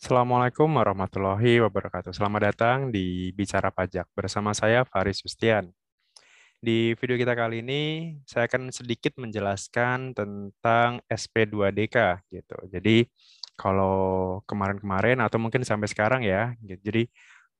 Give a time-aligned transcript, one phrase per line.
[0.00, 2.16] Assalamualaikum warahmatullahi wabarakatuh.
[2.16, 5.68] Selamat datang di Bicara Pajak bersama saya Faris Sustian.
[6.56, 7.82] Di video kita kali ini
[8.24, 12.56] saya akan sedikit menjelaskan tentang SP2DK gitu.
[12.72, 13.04] Jadi
[13.60, 16.80] kalau kemarin-kemarin atau mungkin sampai sekarang ya, gitu.
[16.80, 17.02] jadi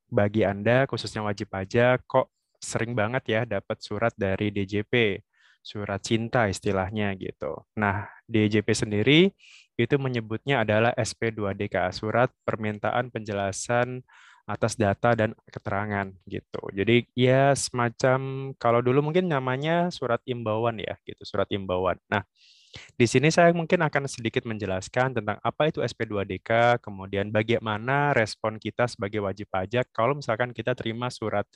[0.08, 5.20] bagi Anda khususnya wajib pajak kok sering banget ya dapat surat dari DJP,
[5.60, 7.68] surat cinta istilahnya gitu.
[7.76, 9.28] Nah, DJP sendiri
[9.84, 14.04] itu menyebutnya adalah SP2DK, surat permintaan penjelasan
[14.50, 16.62] atas data dan keterangan gitu.
[16.74, 21.96] Jadi ya semacam kalau dulu mungkin namanya surat imbauan ya gitu, surat imbauan.
[22.10, 22.26] Nah,
[22.94, 28.86] di sini saya mungkin akan sedikit menjelaskan tentang apa itu SP2DK, kemudian bagaimana respon kita
[28.86, 31.46] sebagai wajib pajak kalau misalkan kita terima surat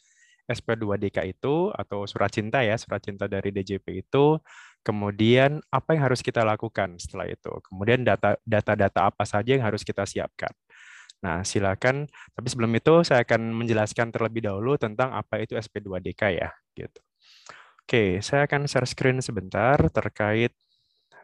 [0.50, 4.38] SP2DK itu atau surat cinta ya, surat cinta dari DJP itu,
[4.84, 8.04] kemudian apa yang harus kita lakukan setelah itu, kemudian
[8.44, 10.52] data-data apa saja yang harus kita siapkan.
[11.24, 12.04] Nah, silakan.
[12.36, 17.00] Tapi sebelum itu saya akan menjelaskan terlebih dahulu tentang apa itu SP2DK ya, gitu.
[17.80, 20.52] Oke, saya akan share screen sebentar terkait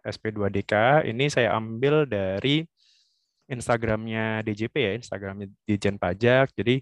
[0.00, 1.04] SP2DK.
[1.04, 2.64] Ini saya ambil dari
[3.44, 6.56] Instagramnya DJP ya, Instagramnya Dijen Pajak.
[6.56, 6.80] Jadi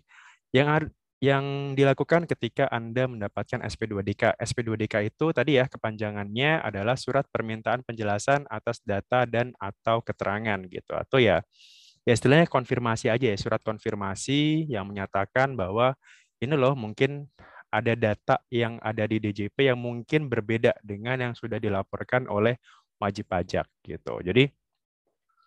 [0.55, 0.71] yang
[1.19, 4.39] yang dilakukan ketika Anda mendapatkan SP2DK.
[4.39, 10.95] SP2DK itu tadi ya kepanjangannya adalah surat permintaan penjelasan atas data dan atau keterangan gitu
[10.95, 11.43] atau ya
[12.07, 15.99] ya istilahnya konfirmasi aja ya surat konfirmasi yang menyatakan bahwa
[16.39, 17.27] ini loh mungkin
[17.69, 22.57] ada data yang ada di DJP yang mungkin berbeda dengan yang sudah dilaporkan oleh
[22.97, 24.23] wajib pajak gitu.
[24.25, 24.49] Jadi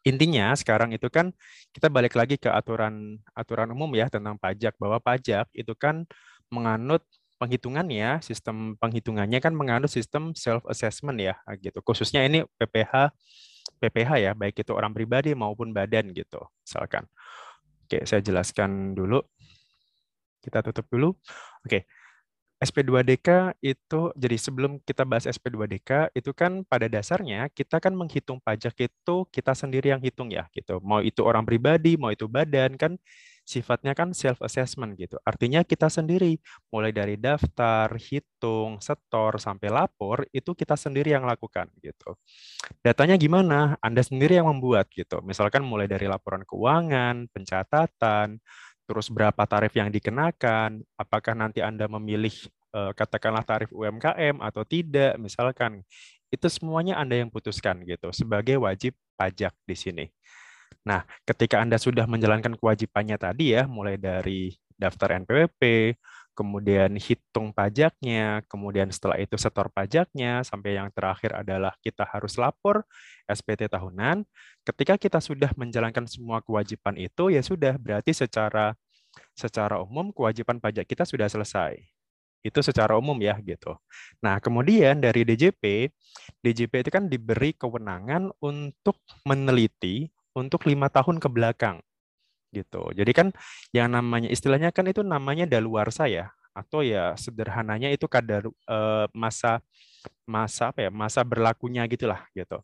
[0.02, 1.30] intinya sekarang itu kan
[1.70, 6.06] kita balik lagi ke aturan aturan umum ya tentang pajak bahwa pajak itu kan
[6.50, 7.06] menganut
[7.38, 11.82] penghitungannya sistem penghitungannya kan menganut sistem self assessment ya gitu.
[11.82, 13.14] Khususnya ini PPH
[13.82, 17.06] PPH ya baik itu orang pribadi maupun badan gitu misalkan.
[17.86, 19.22] Oke saya jelaskan dulu.
[20.42, 21.14] Kita tutup dulu.
[21.66, 21.86] Oke
[22.62, 28.78] SP2DK itu, jadi sebelum kita bahas SP2DK, itu kan pada dasarnya kita kan menghitung pajak
[28.86, 30.78] itu kita sendiri yang hitung ya, gitu.
[30.86, 33.02] Mau itu orang pribadi, mau itu badan, kan
[33.42, 35.18] sifatnya kan self-assessment gitu.
[35.26, 36.38] Artinya kita sendiri,
[36.70, 42.16] mulai dari daftar, hitung, setor, sampai lapor, itu kita sendiri yang lakukan gitu.
[42.86, 43.76] Datanya gimana?
[43.82, 45.20] Anda sendiri yang membuat gitu.
[45.26, 48.38] Misalkan mulai dari laporan keuangan, pencatatan,
[48.92, 52.36] terus berapa tarif yang dikenakan, apakah nanti Anda memilih
[52.76, 55.88] eh, katakanlah tarif UMKM atau tidak, misalkan
[56.28, 60.06] itu semuanya Anda yang putuskan gitu sebagai wajib pajak di sini.
[60.84, 65.96] Nah, ketika Anda sudah menjalankan kewajibannya tadi ya, mulai dari daftar NPWP,
[66.42, 72.82] kemudian hitung pajaknya, kemudian setelah itu setor pajaknya, sampai yang terakhir adalah kita harus lapor
[73.30, 74.26] SPT tahunan.
[74.66, 78.74] Ketika kita sudah menjalankan semua kewajiban itu, ya sudah berarti secara
[79.38, 81.78] secara umum kewajiban pajak kita sudah selesai.
[82.42, 83.78] Itu secara umum ya gitu.
[84.18, 85.94] Nah, kemudian dari DJP,
[86.42, 88.98] DJP itu kan diberi kewenangan untuk
[89.30, 91.78] meneliti untuk lima tahun ke belakang
[92.52, 92.92] gitu.
[92.94, 93.28] Jadi kan
[93.72, 99.64] yang namanya istilahnya kan itu namanya daluarsa ya atau ya sederhananya itu kadar eh, masa
[100.28, 102.60] masa apa ya masa berlakunya gitulah gitu.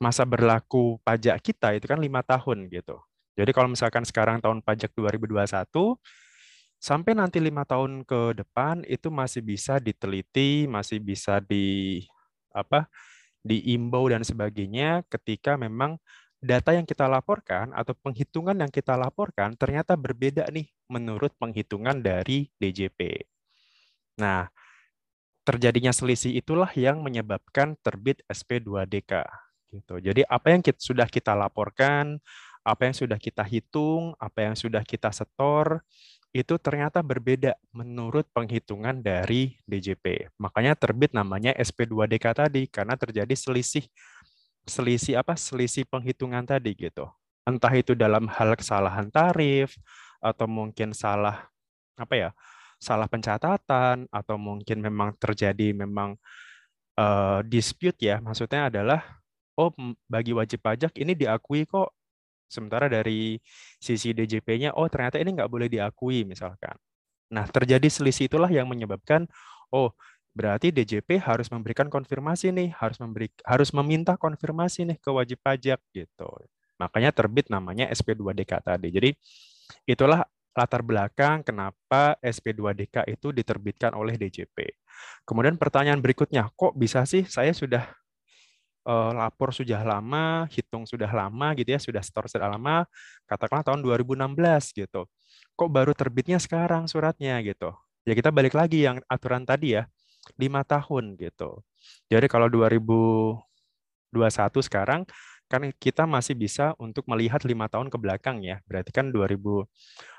[0.00, 2.98] Masa berlaku pajak kita itu kan lima tahun gitu.
[3.36, 5.68] Jadi kalau misalkan sekarang tahun pajak 2021,
[6.80, 12.00] sampai nanti lima tahun ke depan itu masih bisa diteliti, masih bisa di
[12.56, 12.88] apa
[13.44, 16.00] diimbau dan sebagainya ketika memang
[16.46, 22.46] data yang kita laporkan atau penghitungan yang kita laporkan ternyata berbeda nih menurut penghitungan dari
[22.62, 23.26] DJP.
[24.22, 24.48] Nah,
[25.42, 29.26] terjadinya selisih itulah yang menyebabkan terbit SP2DK.
[29.74, 29.94] Gitu.
[29.98, 32.22] Jadi apa yang kita, sudah kita laporkan,
[32.62, 35.82] apa yang sudah kita hitung, apa yang sudah kita setor,
[36.34, 40.36] itu ternyata berbeda menurut penghitungan dari DJP.
[40.36, 43.88] Makanya terbit namanya SP2DK tadi karena terjadi selisih
[44.66, 45.38] selisih apa?
[45.38, 47.06] selisih penghitungan tadi gitu.
[47.46, 49.78] Entah itu dalam hal kesalahan tarif
[50.18, 51.46] atau mungkin salah
[51.96, 52.30] apa ya?
[52.76, 56.18] salah pencatatan atau mungkin memang terjadi memang
[57.00, 58.20] uh, dispute ya.
[58.20, 59.00] Maksudnya adalah
[59.56, 59.72] oh
[60.04, 61.96] bagi wajib pajak ini diakui kok
[62.46, 63.42] Sementara dari
[63.82, 66.78] sisi DJP-nya, oh ternyata ini nggak boleh diakui misalkan.
[67.34, 69.26] Nah, terjadi selisih itulah yang menyebabkan,
[69.74, 69.90] oh
[70.36, 75.80] berarti DJP harus memberikan konfirmasi nih, harus memberi, harus meminta konfirmasi nih ke wajib pajak
[75.96, 76.28] gitu.
[76.76, 78.92] Makanya terbit namanya SP2DK tadi.
[78.92, 79.10] Jadi
[79.88, 84.76] itulah latar belakang kenapa SP2DK itu diterbitkan oleh DJP.
[85.24, 87.88] Kemudian pertanyaan berikutnya, kok bisa sih saya sudah
[88.88, 92.84] uh, lapor sudah lama, hitung sudah lama gitu ya, sudah store sudah lama,
[93.24, 94.36] katakanlah tahun 2016
[94.76, 95.08] gitu.
[95.56, 97.72] Kok baru terbitnya sekarang suratnya gitu.
[98.06, 99.90] Ya kita balik lagi yang aturan tadi ya,
[100.34, 101.62] lima tahun gitu.
[102.10, 103.38] Jadi kalau 2021
[104.66, 105.06] sekarang
[105.46, 108.58] kan kita masih bisa untuk melihat lima tahun ke belakang ya.
[108.66, 109.38] Berarti kan 2000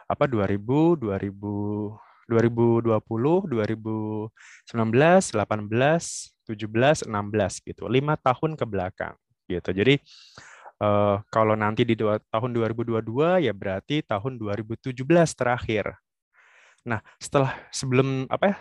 [0.08, 4.32] apa 2000 2000 2020, 2019,
[4.68, 5.32] 18,
[6.44, 7.88] 17, 16 gitu.
[7.88, 9.16] Lima tahun ke belakang
[9.48, 9.72] gitu.
[9.72, 9.96] Jadi
[10.84, 14.92] uh, kalau nanti di dua, tahun 2022 ya berarti tahun 2017
[15.40, 15.96] terakhir.
[16.84, 18.58] Nah, setelah sebelum apa ya?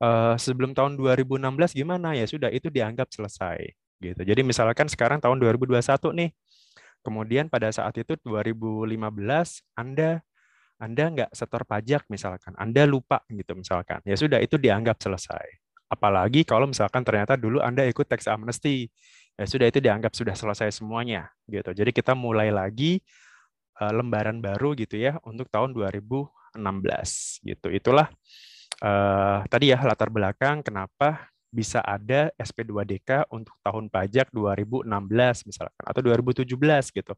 [0.00, 1.44] Uh, sebelum tahun 2016
[1.76, 3.60] gimana ya sudah itu dianggap selesai
[4.00, 4.20] gitu.
[4.24, 5.76] Jadi misalkan sekarang tahun 2021
[6.16, 6.30] nih.
[7.00, 8.96] Kemudian pada saat itu 2015
[9.76, 10.20] Anda
[10.80, 15.60] anda nggak setor pajak misalkan, Anda lupa gitu misalkan, ya sudah itu dianggap selesai.
[15.92, 18.88] Apalagi kalau misalkan ternyata dulu Anda ikut tax amnesty,
[19.36, 21.76] ya sudah itu dianggap sudah selesai semuanya gitu.
[21.76, 23.04] Jadi kita mulai lagi
[23.76, 26.56] uh, lembaran baru gitu ya untuk tahun 2016
[27.44, 27.68] gitu.
[27.68, 28.08] Itulah
[28.80, 34.86] uh, tadi ya latar belakang kenapa bisa ada SP2DK untuk tahun pajak 2016
[35.50, 36.46] misalkan atau 2017
[36.94, 37.12] gitu.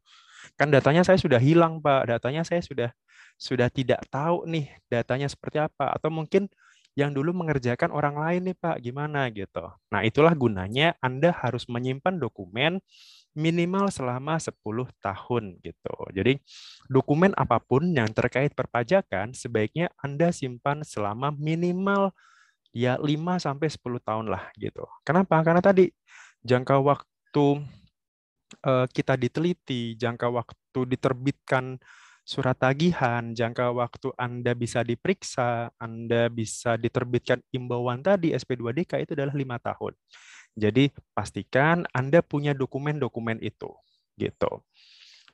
[0.57, 2.09] Kan datanya saya sudah hilang, Pak.
[2.09, 2.89] Datanya saya sudah
[3.37, 6.49] sudah tidak tahu nih datanya seperti apa atau mungkin
[6.93, 9.65] yang dulu mengerjakan orang lain nih Pak, gimana gitu.
[9.89, 12.77] Nah, itulah gunanya Anda harus menyimpan dokumen
[13.33, 14.53] minimal selama 10
[15.01, 15.93] tahun gitu.
[16.13, 16.37] Jadi
[16.89, 22.13] dokumen apa pun yang terkait perpajakan sebaiknya Anda simpan selama minimal
[22.73, 23.05] ya 5
[23.37, 24.85] sampai 10 tahun lah gitu.
[25.05, 25.41] Kenapa?
[25.41, 25.89] Karena tadi
[26.45, 27.45] jangka waktu
[28.65, 31.77] uh, kita diteliti, jangka waktu diterbitkan
[32.23, 39.35] surat tagihan, jangka waktu Anda bisa diperiksa, Anda bisa diterbitkan imbauan tadi SP2DK itu adalah
[39.35, 39.91] lima tahun.
[40.53, 43.73] Jadi pastikan Anda punya dokumen-dokumen itu,
[44.17, 44.61] gitu.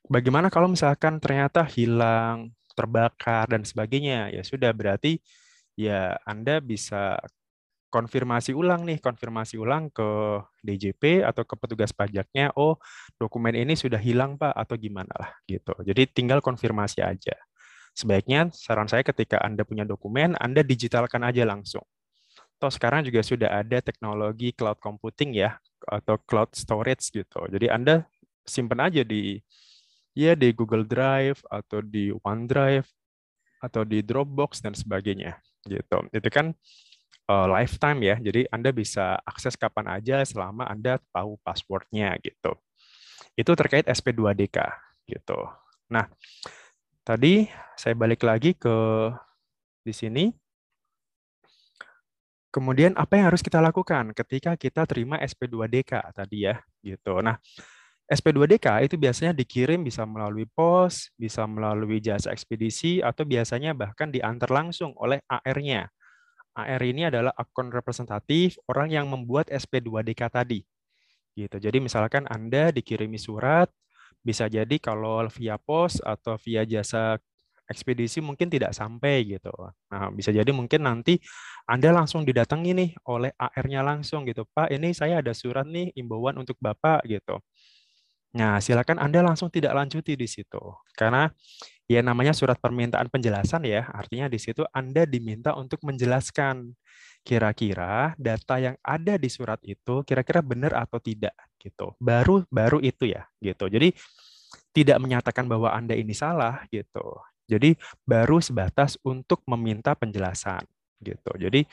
[0.07, 4.31] Bagaimana kalau misalkan ternyata hilang, terbakar dan sebagainya?
[4.31, 5.19] Ya sudah berarti
[5.75, 7.19] ya Anda bisa
[7.89, 12.77] konfirmasi ulang nih, konfirmasi ulang ke DJP atau ke petugas pajaknya, oh
[13.17, 15.73] dokumen ini sudah hilang Pak atau gimana lah gitu.
[15.81, 17.35] Jadi tinggal konfirmasi aja.
[17.97, 21.83] Sebaiknya saran saya ketika Anda punya dokumen, Anda digitalkan aja langsung.
[22.59, 25.55] Toh sekarang juga sudah ada teknologi cloud computing ya
[25.87, 27.47] atau cloud storage gitu.
[27.47, 28.03] Jadi Anda
[28.43, 29.39] simpan aja di
[30.11, 32.87] ya di Google Drive atau di OneDrive
[33.63, 36.03] atau di Dropbox dan sebagainya gitu.
[36.11, 36.51] Itu kan
[37.31, 38.15] uh, lifetime ya.
[38.19, 42.57] Jadi Anda bisa akses kapan aja selama Anda tahu passwordnya gitu.
[43.39, 44.57] Itu terkait SP2DK
[45.07, 45.39] gitu.
[45.87, 46.11] Nah,
[47.07, 47.47] tadi
[47.79, 48.75] saya balik lagi ke
[49.85, 50.25] di sini.
[52.49, 57.21] Kemudian apa yang harus kita lakukan ketika kita terima SP2DK tadi ya gitu.
[57.21, 57.37] Nah,
[58.09, 64.49] SP2DK itu biasanya dikirim bisa melalui pos, bisa melalui jasa ekspedisi, atau biasanya bahkan diantar
[64.49, 65.93] langsung oleh AR-nya.
[66.57, 70.65] AR ini adalah akun representatif orang yang membuat SP2DK tadi.
[71.37, 71.61] Gitu.
[71.61, 73.69] Jadi misalkan Anda dikirimi surat,
[74.25, 77.21] bisa jadi kalau via pos atau via jasa
[77.69, 79.53] ekspedisi mungkin tidak sampai gitu.
[79.93, 81.21] Nah, bisa jadi mungkin nanti
[81.69, 84.43] Anda langsung didatangi nih oleh AR-nya langsung gitu.
[84.49, 87.37] Pak, ini saya ada surat nih imbauan untuk Bapak gitu.
[88.29, 90.61] Nah, silakan Anda langsung tidak lanjuti di situ.
[90.93, 91.29] Karena
[91.89, 96.77] ya namanya surat permintaan penjelasan ya, artinya di situ Anda diminta untuk menjelaskan
[97.25, 101.93] kira-kira data yang ada di surat itu kira-kira benar atau tidak gitu.
[101.97, 103.65] Baru baru itu ya gitu.
[103.65, 103.93] Jadi
[104.73, 107.17] tidak menyatakan bahwa Anda ini salah gitu.
[107.49, 107.73] Jadi
[108.05, 110.61] baru sebatas untuk meminta penjelasan
[111.01, 111.33] gitu.
[111.33, 111.65] Jadi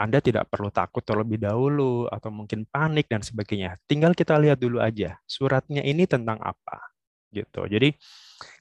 [0.00, 3.76] anda tidak perlu takut terlebih dahulu atau mungkin panik dan sebagainya.
[3.84, 6.90] Tinggal kita lihat dulu aja suratnya ini tentang apa
[7.30, 7.68] gitu.
[7.68, 7.94] Jadi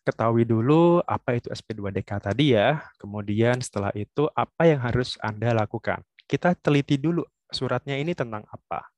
[0.05, 2.83] ketahui dulu apa itu SP2DK tadi ya.
[2.99, 6.03] Kemudian setelah itu apa yang harus Anda lakukan.
[6.27, 8.91] Kita teliti dulu suratnya ini tentang apa.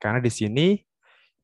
[0.00, 0.78] Karena di sini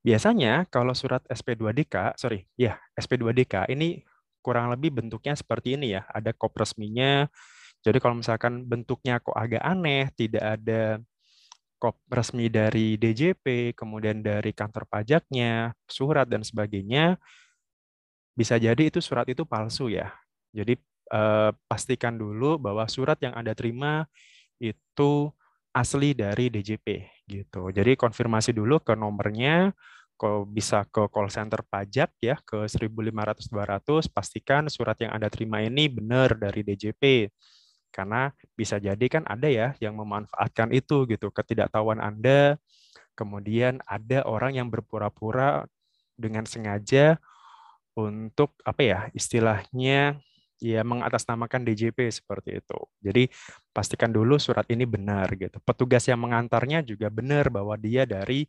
[0.01, 4.03] biasanya kalau surat SP2DK, sorry, ya SP2DK ini
[4.41, 6.07] kurang lebih bentuknya seperti ini ya.
[6.11, 7.27] Ada kop resminya,
[7.83, 10.99] jadi kalau misalkan bentuknya kok agak aneh, tidak ada
[11.79, 17.15] kop resmi dari DJP, kemudian dari kantor pajaknya, surat dan sebagainya,
[18.35, 20.11] bisa jadi itu surat itu palsu ya.
[20.51, 20.75] Jadi
[21.15, 24.11] eh, pastikan dulu bahwa surat yang Anda terima
[24.59, 25.31] itu
[25.71, 26.87] asli dari DJP
[27.31, 27.71] gitu.
[27.71, 29.71] Jadi konfirmasi dulu ke nomornya,
[30.19, 35.63] kok bisa ke call center pajak ya ke 1500 200 pastikan surat yang Anda terima
[35.63, 37.31] ini benar dari DJP
[37.89, 42.61] karena bisa jadi kan ada ya yang memanfaatkan itu gitu, ketidaktahuan Anda,
[43.17, 45.67] kemudian ada orang yang berpura-pura
[46.15, 47.19] dengan sengaja
[47.99, 50.21] untuk apa ya istilahnya
[50.59, 52.79] ya mengatasnamakan DJP seperti itu.
[53.03, 53.31] Jadi
[53.71, 55.59] pastikan dulu surat ini benar gitu.
[55.63, 58.47] Petugas yang mengantarnya juga benar bahwa dia dari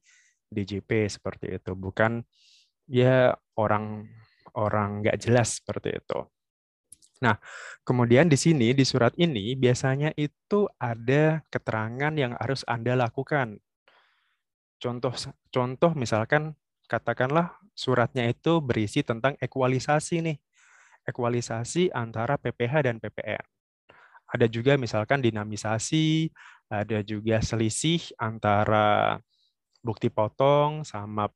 [0.50, 2.26] DJP seperti itu, bukan
[2.90, 4.10] ya orang
[4.58, 6.20] orang nggak jelas seperti itu.
[7.20, 7.36] Nah,
[7.84, 13.60] kemudian di sini di surat ini biasanya itu ada keterangan yang harus Anda lakukan.
[14.80, 15.12] Contoh
[15.52, 16.56] contoh misalkan
[16.88, 20.38] katakanlah suratnya itu berisi tentang ekualisasi nih.
[21.04, 23.44] Ekualisasi antara PPH dan PPN.
[24.30, 26.32] Ada juga misalkan dinamisasi,
[26.70, 29.20] ada juga selisih antara
[29.80, 31.28] bukti potong sama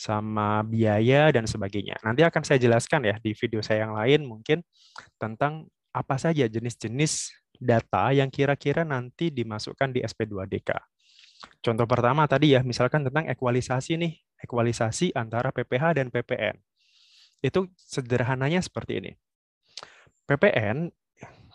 [0.00, 2.00] sama biaya dan sebagainya.
[2.00, 4.64] Nanti akan saya jelaskan ya di video saya yang lain mungkin
[5.20, 10.72] tentang apa saja jenis-jenis data yang kira-kira nanti dimasukkan di SP2DK.
[11.60, 14.12] Contoh pertama tadi ya, misalkan tentang ekualisasi nih,
[14.44, 16.56] ekualisasi antara PPH dan PPN.
[17.44, 19.12] Itu sederhananya seperti ini.
[20.24, 20.88] PPN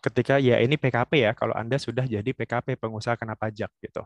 [0.02, 4.06] ketika ya ini PKP ya, kalau Anda sudah jadi PKP pengusaha kena pajak gitu.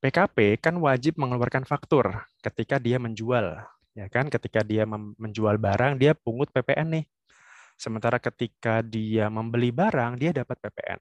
[0.00, 3.60] PKP kan wajib mengeluarkan faktur ketika dia menjual,
[3.92, 4.32] ya kan?
[4.32, 7.04] Ketika dia menjual barang, dia pungut PPN nih.
[7.76, 11.00] Sementara ketika dia membeli barang, dia dapat PPN.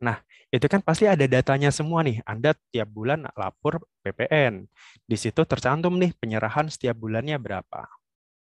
[0.00, 2.24] Nah, itu kan pasti ada datanya semua nih.
[2.26, 4.66] Anda tiap bulan lapor PPN.
[5.06, 7.86] Di situ tercantum nih penyerahan setiap bulannya berapa.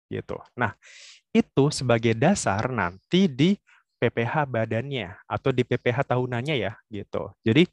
[0.06, 0.38] Gitu.
[0.54, 0.76] Nah,
[1.34, 3.58] itu sebagai dasar nanti di
[3.96, 7.32] PPH badannya atau di PPH tahunannya ya gitu.
[7.40, 7.64] Jadi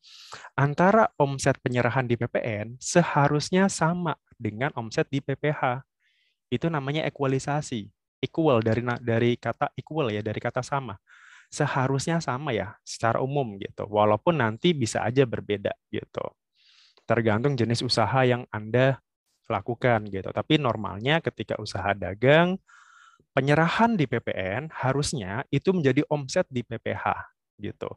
[0.56, 5.84] antara omset penyerahan di PPN seharusnya sama dengan omset di PPH.
[6.48, 7.92] Itu namanya ekualisasi.
[8.24, 10.96] Equal dari dari kata equal ya, dari kata sama.
[11.52, 13.84] Seharusnya sama ya secara umum gitu.
[13.86, 16.24] Walaupun nanti bisa aja berbeda gitu.
[17.04, 19.04] Tergantung jenis usaha yang Anda
[19.52, 20.32] lakukan gitu.
[20.32, 22.56] Tapi normalnya ketika usaha dagang
[23.34, 27.90] penyerahan di PPN harusnya itu menjadi omset di PPH gitu.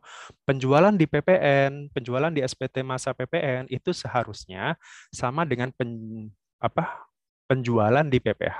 [0.44, 4.76] Penjualan di PPN, penjualan di SPT masa PPN itu seharusnya
[5.12, 6.28] sama dengan pen,
[6.60, 7.08] apa
[7.48, 8.58] penjualan di PPH.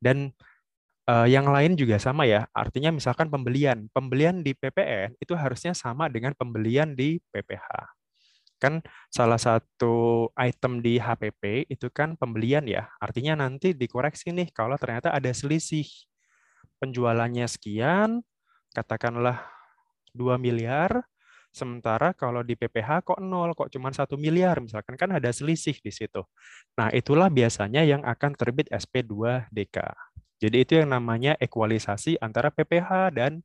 [0.00, 0.30] Dan
[1.10, 2.46] uh, yang lain juga sama ya.
[2.54, 7.99] Artinya misalkan pembelian, pembelian di PPN itu harusnya sama dengan pembelian di PPH
[8.60, 12.92] kan salah satu item di HPP itu kan pembelian ya.
[13.00, 15.88] Artinya nanti dikoreksi nih kalau ternyata ada selisih.
[16.80, 18.24] Penjualannya sekian,
[18.72, 19.44] katakanlah
[20.16, 21.04] 2 miliar,
[21.50, 25.92] sementara kalau di PPH kok nol, kok cuma satu miliar, misalkan kan ada selisih di
[25.92, 26.22] situ.
[26.78, 29.76] Nah, itulah biasanya yang akan terbit SP2DK.
[30.40, 33.44] Jadi itu yang namanya ekualisasi antara PPH dan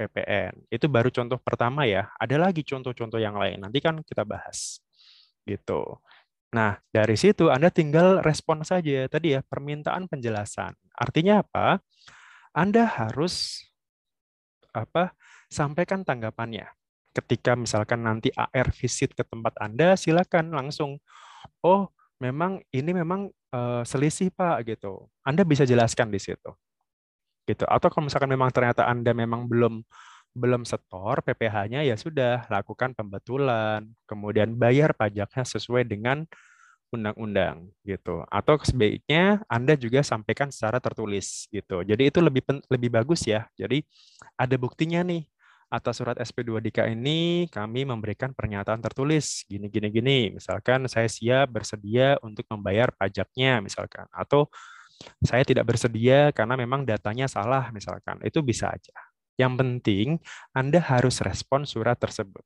[0.00, 0.64] PPN.
[0.72, 2.08] Itu baru contoh pertama ya.
[2.16, 3.60] Ada lagi contoh-contoh yang lain.
[3.60, 4.80] Nanti kan kita bahas.
[5.44, 5.84] Gitu.
[6.56, 9.04] Nah, dari situ Anda tinggal respon saja.
[9.12, 10.72] Tadi ya, permintaan penjelasan.
[10.96, 11.84] Artinya apa?
[12.56, 13.60] Anda harus
[14.72, 15.12] apa?
[15.50, 16.70] sampaikan tanggapannya.
[17.10, 21.02] Ketika misalkan nanti AR visit ke tempat Anda, silakan langsung
[21.66, 21.90] oh,
[22.22, 23.34] memang ini memang
[23.82, 25.10] selisih Pak gitu.
[25.26, 26.54] Anda bisa jelaskan di situ
[27.50, 27.64] gitu.
[27.66, 29.82] Atau kalau misalkan memang ternyata Anda memang belum
[30.30, 36.22] belum setor PPh-nya ya sudah lakukan pembetulan, kemudian bayar pajaknya sesuai dengan
[36.94, 38.22] undang-undang gitu.
[38.30, 41.82] Atau sebaiknya Anda juga sampaikan secara tertulis gitu.
[41.86, 43.46] Jadi itu lebih lebih bagus ya.
[43.58, 43.82] Jadi
[44.38, 45.26] ada buktinya nih
[45.70, 50.18] atas surat SP2DK ini kami memberikan pernyataan tertulis gini gini gini.
[50.34, 54.50] Misalkan saya siap bersedia untuk membayar pajaknya misalkan atau
[55.24, 58.20] saya tidak bersedia karena memang datanya salah misalkan.
[58.24, 58.92] Itu bisa aja.
[59.40, 60.06] Yang penting
[60.52, 62.44] Anda harus respon surat tersebut.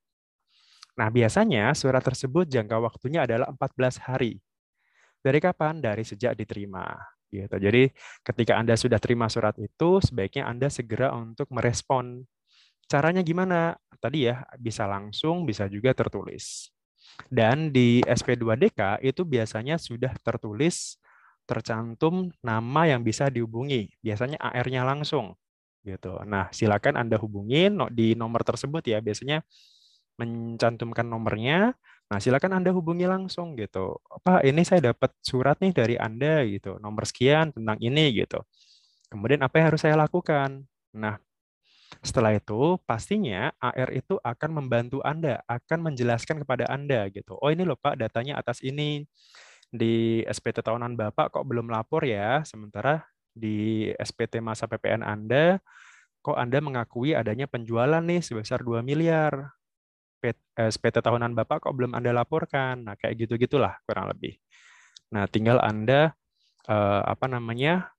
[0.94, 4.38] Nah, biasanya surat tersebut jangka waktunya adalah 14 hari.
[5.18, 5.82] Dari kapan?
[5.82, 6.86] Dari sejak diterima.
[7.26, 7.50] Gitu.
[7.50, 7.90] Jadi
[8.22, 12.22] ketika Anda sudah terima surat itu, sebaiknya Anda segera untuk merespon.
[12.86, 13.74] Caranya gimana?
[13.98, 16.70] Tadi ya, bisa langsung, bisa juga tertulis.
[17.26, 21.02] Dan di SP2DK itu biasanya sudah tertulis
[21.44, 23.92] tercantum nama yang bisa dihubungi.
[24.00, 25.36] Biasanya AR-nya langsung
[25.84, 26.16] gitu.
[26.24, 28.98] Nah, silakan Anda hubungi di nomor tersebut ya.
[29.04, 29.44] Biasanya
[30.16, 31.76] mencantumkan nomornya.
[32.08, 34.00] Nah, silakan Anda hubungi langsung gitu.
[34.24, 36.80] Pak, ini saya dapat surat nih dari Anda gitu.
[36.80, 38.40] Nomor sekian tentang ini gitu.
[39.12, 40.64] Kemudian apa yang harus saya lakukan?
[40.96, 41.20] Nah,
[42.02, 47.38] setelah itu pastinya AR itu akan membantu Anda, akan menjelaskan kepada Anda gitu.
[47.38, 49.06] Oh, ini loh Pak, datanya atas ini
[49.74, 53.02] di SPT tahunan Bapak kok belum lapor ya, sementara
[53.34, 55.58] di SPT masa PPN Anda
[56.22, 59.50] kok Anda mengakui adanya penjualan nih sebesar 2 miliar.
[60.56, 62.86] SPT tahunan Bapak kok belum Anda laporkan.
[62.86, 64.38] Nah, kayak gitu-gitulah kurang lebih.
[65.12, 66.16] Nah, tinggal Anda
[66.70, 67.90] uh, apa namanya?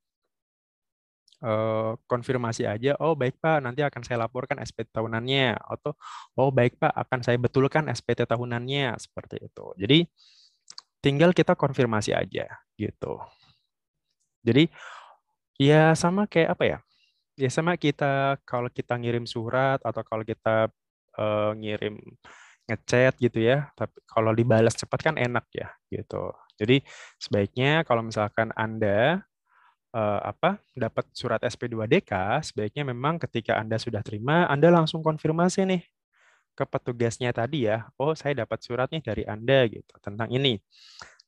[1.46, 5.94] Uh, konfirmasi aja, oh baik Pak, nanti akan saya laporkan SPT tahunannya, atau
[6.40, 9.66] oh baik Pak, akan saya betulkan SPT tahunannya, seperti itu.
[9.78, 10.10] Jadi
[11.06, 13.22] tinggal kita konfirmasi aja, gitu.
[14.42, 14.74] Jadi
[15.62, 16.78] ya sama kayak apa ya?
[17.38, 20.74] Ya sama kita kalau kita ngirim surat atau kalau kita
[21.20, 22.02] uh, ngirim
[22.66, 23.70] ngechat gitu ya.
[23.78, 26.34] Tapi kalau dibalas cepat kan enak ya gitu.
[26.58, 26.82] Jadi
[27.22, 29.22] sebaiknya kalau misalkan Anda
[29.92, 35.84] uh, apa dapat surat SP2DK, sebaiknya memang ketika Anda sudah terima, Anda langsung konfirmasi nih
[36.56, 37.92] ke petugasnya tadi ya.
[38.00, 40.58] Oh, saya dapat surat nih dari Anda gitu tentang ini.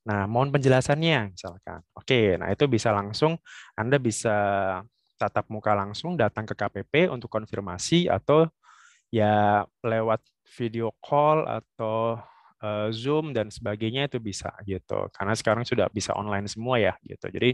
[0.08, 1.84] Nah, mohon penjelasannya misalkan.
[1.92, 3.36] Oke, nah itu bisa langsung
[3.76, 4.36] Anda bisa
[5.20, 8.48] tatap muka langsung datang ke KPP untuk konfirmasi atau
[9.12, 10.24] ya lewat
[10.56, 12.22] video call atau
[12.64, 15.12] uh, Zoom dan sebagainya itu bisa gitu.
[15.12, 17.28] Karena sekarang sudah bisa online semua ya gitu.
[17.28, 17.52] Jadi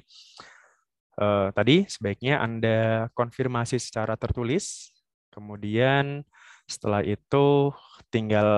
[1.18, 4.94] uh, tadi sebaiknya Anda konfirmasi secara tertulis,
[5.34, 6.22] kemudian
[6.68, 7.72] setelah itu
[8.08, 8.50] tinggal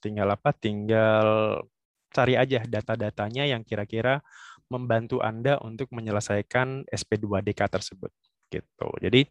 [0.00, 0.50] tinggal apa?
[0.56, 1.60] Tinggal
[2.12, 4.20] cari aja data-datanya yang kira-kira
[4.68, 8.12] membantu Anda untuk menyelesaikan SP2DK tersebut
[8.48, 8.88] gitu.
[9.00, 9.28] Jadi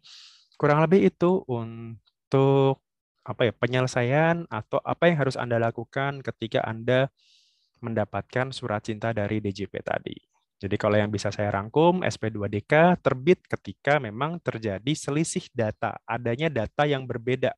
[0.58, 2.82] kurang lebih itu untuk
[3.22, 7.10] apa ya penyelesaian atau apa yang harus Anda lakukan ketika Anda
[7.82, 10.14] mendapatkan surat cinta dari DJP tadi.
[10.62, 16.86] Jadi kalau yang bisa saya rangkum, SP2DK terbit ketika memang terjadi selisih data, adanya data
[16.86, 17.50] yang berbeda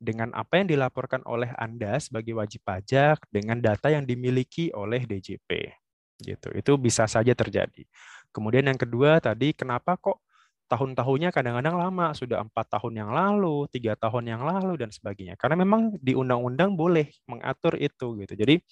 [0.00, 5.76] dengan apa yang dilaporkan oleh Anda sebagai wajib pajak dengan data yang dimiliki oleh DJP.
[6.24, 6.48] Gitu.
[6.56, 7.84] Itu bisa saja terjadi.
[8.32, 10.24] Kemudian yang kedua tadi kenapa kok
[10.70, 15.34] tahun-tahunnya kadang-kadang lama, sudah empat tahun yang lalu, tiga tahun yang lalu, dan sebagainya.
[15.34, 18.22] Karena memang di undang-undang boleh mengatur itu.
[18.22, 18.32] gitu.
[18.38, 18.62] Jadi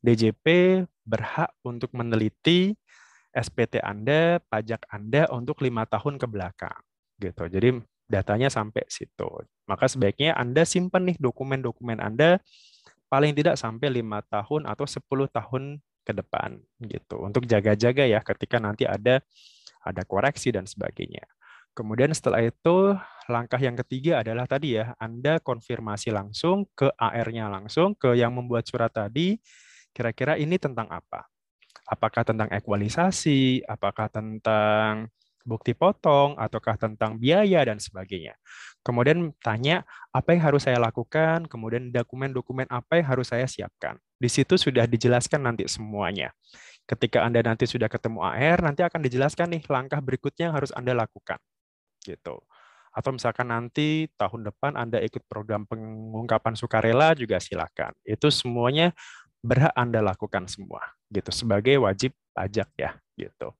[0.00, 0.44] DJP
[1.04, 2.72] berhak untuk meneliti
[3.36, 6.80] SPT Anda, pajak Anda untuk lima tahun ke belakang.
[7.20, 7.46] gitu.
[7.46, 9.28] Jadi datanya sampai situ.
[9.64, 12.40] Maka sebaiknya Anda simpan nih dokumen-dokumen Anda
[13.08, 18.60] paling tidak sampai lima tahun atau 10 tahun ke depan gitu untuk jaga-jaga ya ketika
[18.60, 19.24] nanti ada
[19.84, 21.24] ada koreksi dan sebagainya.
[21.74, 22.94] Kemudian setelah itu
[23.26, 28.62] langkah yang ketiga adalah tadi ya, Anda konfirmasi langsung ke AR-nya langsung ke yang membuat
[28.70, 29.42] surat tadi,
[29.90, 31.26] kira-kira ini tentang apa?
[31.84, 35.10] Apakah tentang ekualisasi, apakah tentang
[35.44, 38.34] bukti potong, ataukah tentang biaya dan sebagainya.
[38.80, 44.00] Kemudian tanya apa yang harus saya lakukan, kemudian dokumen-dokumen apa yang harus saya siapkan.
[44.16, 46.32] Di situ sudah dijelaskan nanti semuanya.
[46.84, 50.92] Ketika Anda nanti sudah ketemu AR, nanti akan dijelaskan nih langkah berikutnya yang harus Anda
[50.92, 51.40] lakukan.
[52.04, 52.36] Gitu.
[52.94, 57.96] Atau misalkan nanti tahun depan Anda ikut program pengungkapan sukarela juga silakan.
[58.04, 58.92] Itu semuanya
[59.44, 60.80] berhak Anda lakukan semua
[61.12, 63.52] gitu sebagai wajib pajak ya gitu.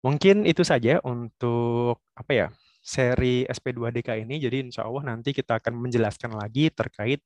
[0.00, 2.46] Mungkin itu saja untuk apa ya
[2.80, 4.40] seri SP2DK ini.
[4.40, 7.20] Jadi insya Allah nanti kita akan menjelaskan lagi terkait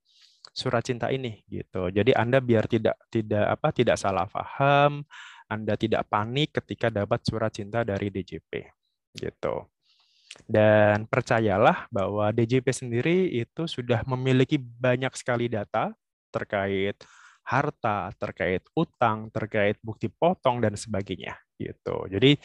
[0.51, 1.89] surat cinta ini gitu.
[1.95, 5.07] Jadi Anda biar tidak tidak apa tidak salah paham,
[5.47, 8.51] Anda tidak panik ketika dapat surat cinta dari DJP
[9.23, 9.71] gitu.
[10.43, 15.95] Dan percayalah bahwa DJP sendiri itu sudah memiliki banyak sekali data
[16.35, 16.99] terkait
[17.47, 21.97] harta, terkait utang, terkait bukti potong dan sebagainya gitu.
[22.11, 22.39] Jadi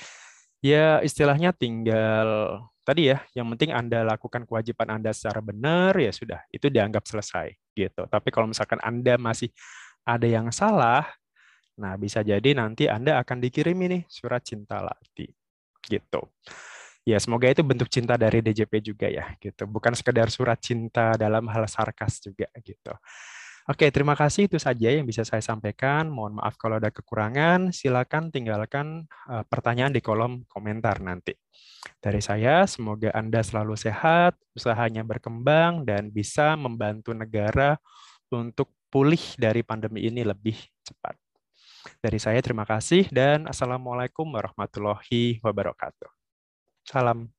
[0.59, 6.41] ya istilahnya tinggal tadi ya, yang penting Anda lakukan kewajiban Anda secara benar, ya sudah,
[6.49, 7.53] itu dianggap selesai.
[7.77, 8.03] gitu.
[8.09, 9.53] Tapi kalau misalkan Anda masih
[10.03, 11.05] ada yang salah,
[11.79, 15.31] nah bisa jadi nanti Anda akan dikirim ini surat cinta lagi.
[15.85, 16.21] Gitu.
[17.07, 19.63] Ya, semoga itu bentuk cinta dari DJP juga ya, gitu.
[19.69, 22.93] Bukan sekedar surat cinta dalam hal sarkas juga, gitu.
[23.69, 24.49] Oke, terima kasih.
[24.49, 26.09] Itu saja yang bisa saya sampaikan.
[26.09, 27.69] Mohon maaf kalau ada kekurangan.
[27.69, 31.37] Silakan tinggalkan uh, pertanyaan di kolom komentar nanti.
[32.01, 37.77] Dari saya, semoga Anda selalu sehat, usahanya berkembang, dan bisa membantu negara
[38.33, 41.13] untuk pulih dari pandemi ini lebih cepat.
[42.01, 46.09] Dari saya, terima kasih, dan Assalamualaikum warahmatullahi wabarakatuh.
[46.89, 47.38] Salam.